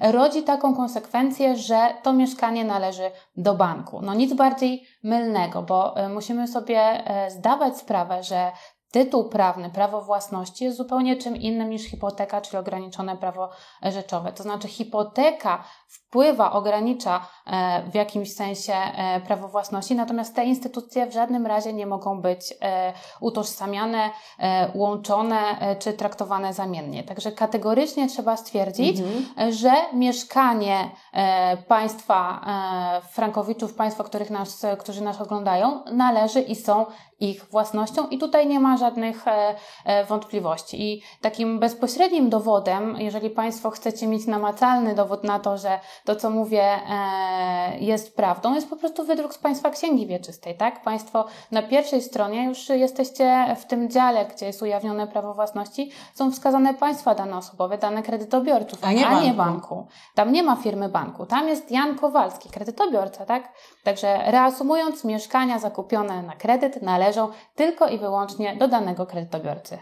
[0.00, 4.00] rodzi taką konsekwencję, że to mieszkanie należy do banku.
[4.02, 8.52] No nic bardziej mylnego, bo e, musimy sobie e, zdawać sprawę, że
[8.94, 13.50] tytuł prawny, prawo własności jest zupełnie czym innym niż hipoteka, czyli ograniczone prawo
[13.82, 14.32] rzeczowe.
[14.32, 21.06] To znaczy hipoteka wpływa, ogranicza e, w jakimś sensie e, prawo własności, natomiast te instytucje
[21.06, 27.02] w żadnym razie nie mogą być e, utożsamiane, e, łączone e, czy traktowane zamiennie.
[27.02, 29.00] Także kategorycznie trzeba stwierdzić,
[29.38, 36.56] e, że mieszkanie e, państwa e, frankowiczów, państwa, których nas, którzy nas oglądają, należy i
[36.56, 36.86] są
[37.20, 40.82] ich własnością i tutaj nie ma żadnych e, e, wątpliwości.
[40.82, 46.30] I takim bezpośrednim dowodem, jeżeli Państwo chcecie mieć namacalny dowód na to, że to, co
[46.30, 50.82] mówię, e, jest prawdą, jest po prostu wydruk z Państwa Księgi Wieczystej, tak?
[50.82, 56.30] Państwo na pierwszej stronie już jesteście w tym dziale, gdzie jest ujawnione prawo własności, są
[56.32, 59.36] wskazane Państwa dane osobowe, dane kredytobiorców, A nie banku.
[59.36, 59.86] banku.
[60.14, 63.52] Tam nie ma firmy banku, tam jest Jan Kowalski, kredytobiorca, tak?
[63.84, 69.78] Także reasumując, mieszkania zakupione na kredyt należą tylko i wyłącznie do danego kredytobiorcy.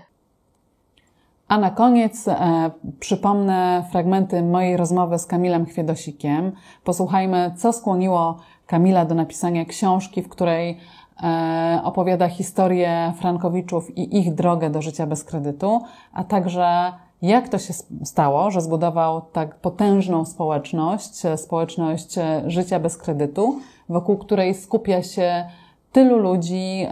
[1.48, 6.52] A na koniec e, przypomnę fragmenty mojej rozmowy z Kamilem Chwiedosikiem.
[6.84, 10.78] Posłuchajmy, co skłoniło Kamila do napisania książki, w której
[11.22, 15.80] e, opowiada historię Frankowiczów i ich drogę do życia bez kredytu,
[16.12, 17.72] a także jak to się
[18.04, 25.02] stało, że zbudował tak potężną społeczność, e, społeczność e, życia bez kredytu, wokół której skupia
[25.02, 25.44] się
[25.92, 26.86] tylu ludzi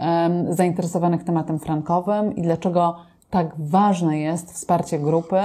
[0.49, 2.95] zainteresowanych tematem frankowym i dlaczego
[3.29, 5.41] tak ważne jest wsparcie grupy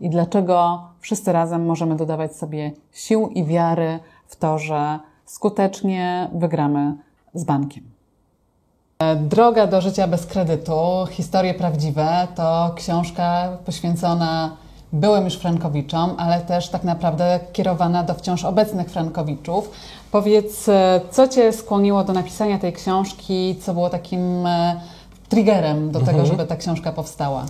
[0.00, 6.94] i dlaczego wszyscy razem możemy dodawać sobie sił i wiary w to, że skutecznie wygramy
[7.34, 7.84] z bankiem.
[8.98, 14.56] E, Droga do życia bez kredytu, historie prawdziwe to książka poświęcona
[14.92, 19.70] byłym już Frankowiczom, ale też tak naprawdę kierowana do wciąż obecnych Frankowiczów.
[20.12, 24.80] Powiedz, e, co Cię skłoniło do napisania tej książki, co było takim e,
[25.28, 27.46] triggerem do tego, żeby ta książka powstała?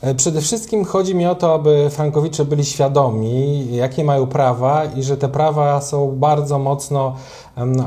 [0.00, 5.02] E, Przede wszystkim chodzi mi o to, aby frankowicze byli świadomi, jakie mają prawa i
[5.02, 7.16] że te prawa są bardzo mocno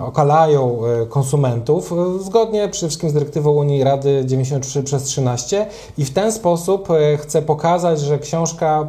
[0.05, 5.67] okalają konsumentów, zgodnie przede wszystkim z dyrektywą Unii Rady 93 przez 13
[5.97, 8.87] i w ten sposób chcę pokazać, że książka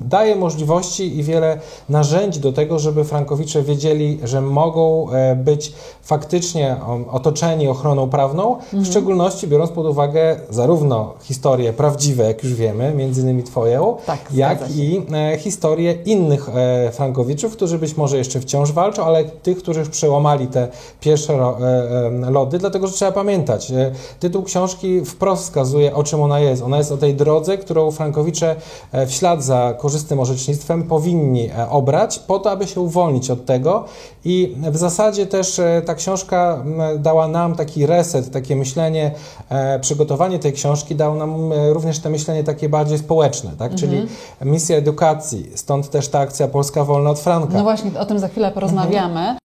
[0.00, 6.76] daje możliwości i wiele narzędzi do tego, żeby frankowicze wiedzieli, że mogą e, być faktycznie
[7.10, 13.20] otoczeni ochroną prawną, w szczególności biorąc pod uwagę zarówno historie prawdziwe, jak już wiemy, między
[13.20, 18.72] innymi Twoją, Tak, jak i e, historie innych e, frankowiczów, którzy być może jeszcze wciąż
[18.72, 20.68] walczą, ale tych, którzy już przełamali te
[21.00, 21.38] pierwsze
[22.30, 23.72] lody, dlatego że trzeba pamiętać,
[24.20, 26.62] tytuł książki wprost wskazuje, o czym ona jest.
[26.62, 28.56] Ona jest o tej drodze, którą frankowicze
[28.92, 33.84] w ślad za korzystnym orzecznictwem powinni e, obrać po to, aby się uwolnić od tego
[34.24, 36.64] i w zasadzie też e, ta książka
[36.98, 39.10] dała nam taki reset, takie myślenie,
[39.48, 43.74] e, przygotowanie tej książki dało nam również to myślenie takie bardziej społeczne, tak?
[43.74, 44.06] czyli
[44.44, 47.54] misja edukacji, stąd też ta akcja Polska Wolna od Franka.
[47.54, 49.43] No właśnie, o tym za chwilę porozmawiamy.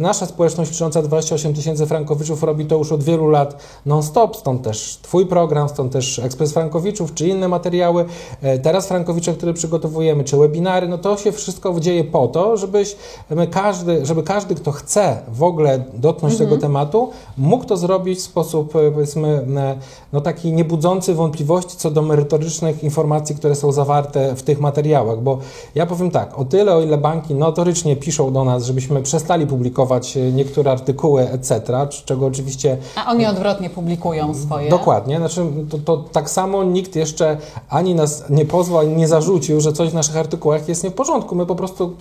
[0.00, 4.98] Nasza społeczność licząca 28 tysięcy frankowiczów robi to już od wielu lat non-stop, stąd też
[5.02, 8.04] Twój program, stąd też Ekspres Frankowiczów, czy inne materiały.
[8.42, 12.96] E, Teraz frankowicze, które przygotowujemy, czy webinary, no to się wszystko dzieje po to, żebyś
[13.30, 18.22] my każdy, żeby każdy, kto chce w ogóle dotknąć tego tematu, mógł to zrobić w
[18.22, 19.78] sposób, e, powiedzmy, e,
[20.12, 25.38] no taki niebudzący wątpliwości co do merytorycznych informacji, które są zawarte w tych materiałach, bo
[25.74, 29.83] ja powiem tak, o tyle, o ile banki notorycznie piszą do nas, żebyśmy przestali publikować
[29.92, 31.60] e, niektóre artykuły, etc.,
[32.04, 34.70] czego oczywiście A oni odwrotnie publikują swoje.
[34.70, 37.36] Dokładnie, znaczy to, to tak samo nikt jeszcze
[37.68, 40.94] ani nas nie pozwał, ani nie zarzucił, że coś w naszych artykułach jest nie w
[40.94, 41.34] porządku.
[41.34, 41.96] My po prostu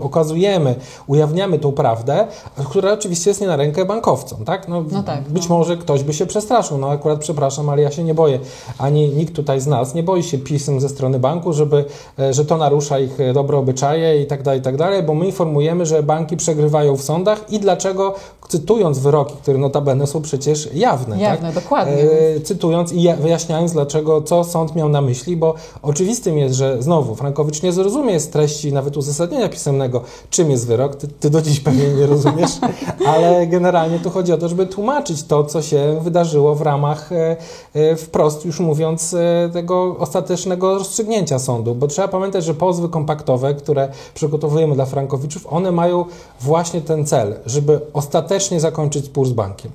[0.00, 0.74] okazujemy,
[1.06, 2.26] ujawniamy tą prawdę,
[2.70, 4.68] która oczywiście jest nie na rękę bankowcom, tak?
[4.68, 5.58] No, No tak, być no.
[5.58, 8.38] może ktoś by się przestraszył, no akurat przepraszam, ale ja się nie boję,
[8.78, 11.84] ani nikt tutaj z nas nie boi się pism ze strony banku, żeby,
[12.18, 15.14] e, że to narusza ich e, dobre obyczaje i tak dalej, i tak dalej, bo
[15.14, 18.14] my informujemy, że banki przegrywają w sądach i dlaczego,
[18.48, 21.62] cytując wyroki, które notabene są przecież jawne, Jawne, tak?
[21.62, 21.94] dokładnie.
[22.36, 26.82] E, cytując i ja- wyjaśniając, dlaczego, co sąd miał na myśli, bo oczywistym jest, że
[26.82, 30.96] znowu Frankowicz nie zrozumie z treści nawet uzasadnienia pisemnego, czym jest wyrok.
[30.96, 32.50] Ty, ty do dziś pewnie nie rozumiesz,
[33.14, 37.36] ale generalnie tu chodzi o to, żeby tłumaczyć to, co się wydarzyło w ramach, e,
[37.74, 43.54] e, wprost już mówiąc, e, tego ostatecznego rozstrzygnięcia sądu, bo trzeba pamiętać, że pozwy kompaktowe,
[43.54, 46.04] które przygotowujemy dla Frankowiczów, one mają
[46.40, 49.70] właśnie ten cel, żeby ostatecznie zakończyć spór z bankiem.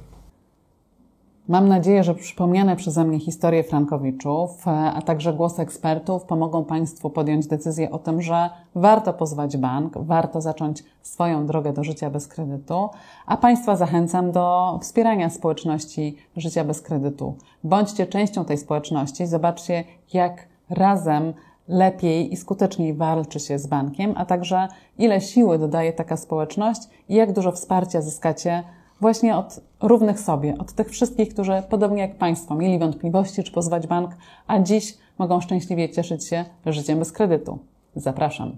[1.47, 7.47] Mam nadzieję, że przypomniane przeze mnie historie Frankowiczów, a także głos ekspertów pomogą Państwu podjąć
[7.47, 12.89] decyzję o tym, że warto pozwać bank, warto zacząć swoją drogę do życia bez kredytu,
[13.25, 17.35] a Państwa zachęcam do wspierania społeczności życia bez kredytu.
[17.63, 21.33] Bądźcie częścią tej społeczności, zobaczcie, jak razem
[21.67, 27.15] lepiej i skuteczniej walczy się z bankiem, a także ile siły dodaje taka społeczność i
[27.15, 28.63] jak dużo wsparcia zyskacie
[29.01, 33.87] właśnie od równych sobie, od tych wszystkich, którzy podobnie jak Państwo mieli wątpliwości, czy pozwać
[33.87, 34.11] bank,
[34.47, 37.59] a dziś mogą szczęśliwie cieszyć się życiem bez kredytu.
[37.95, 38.57] Zapraszam.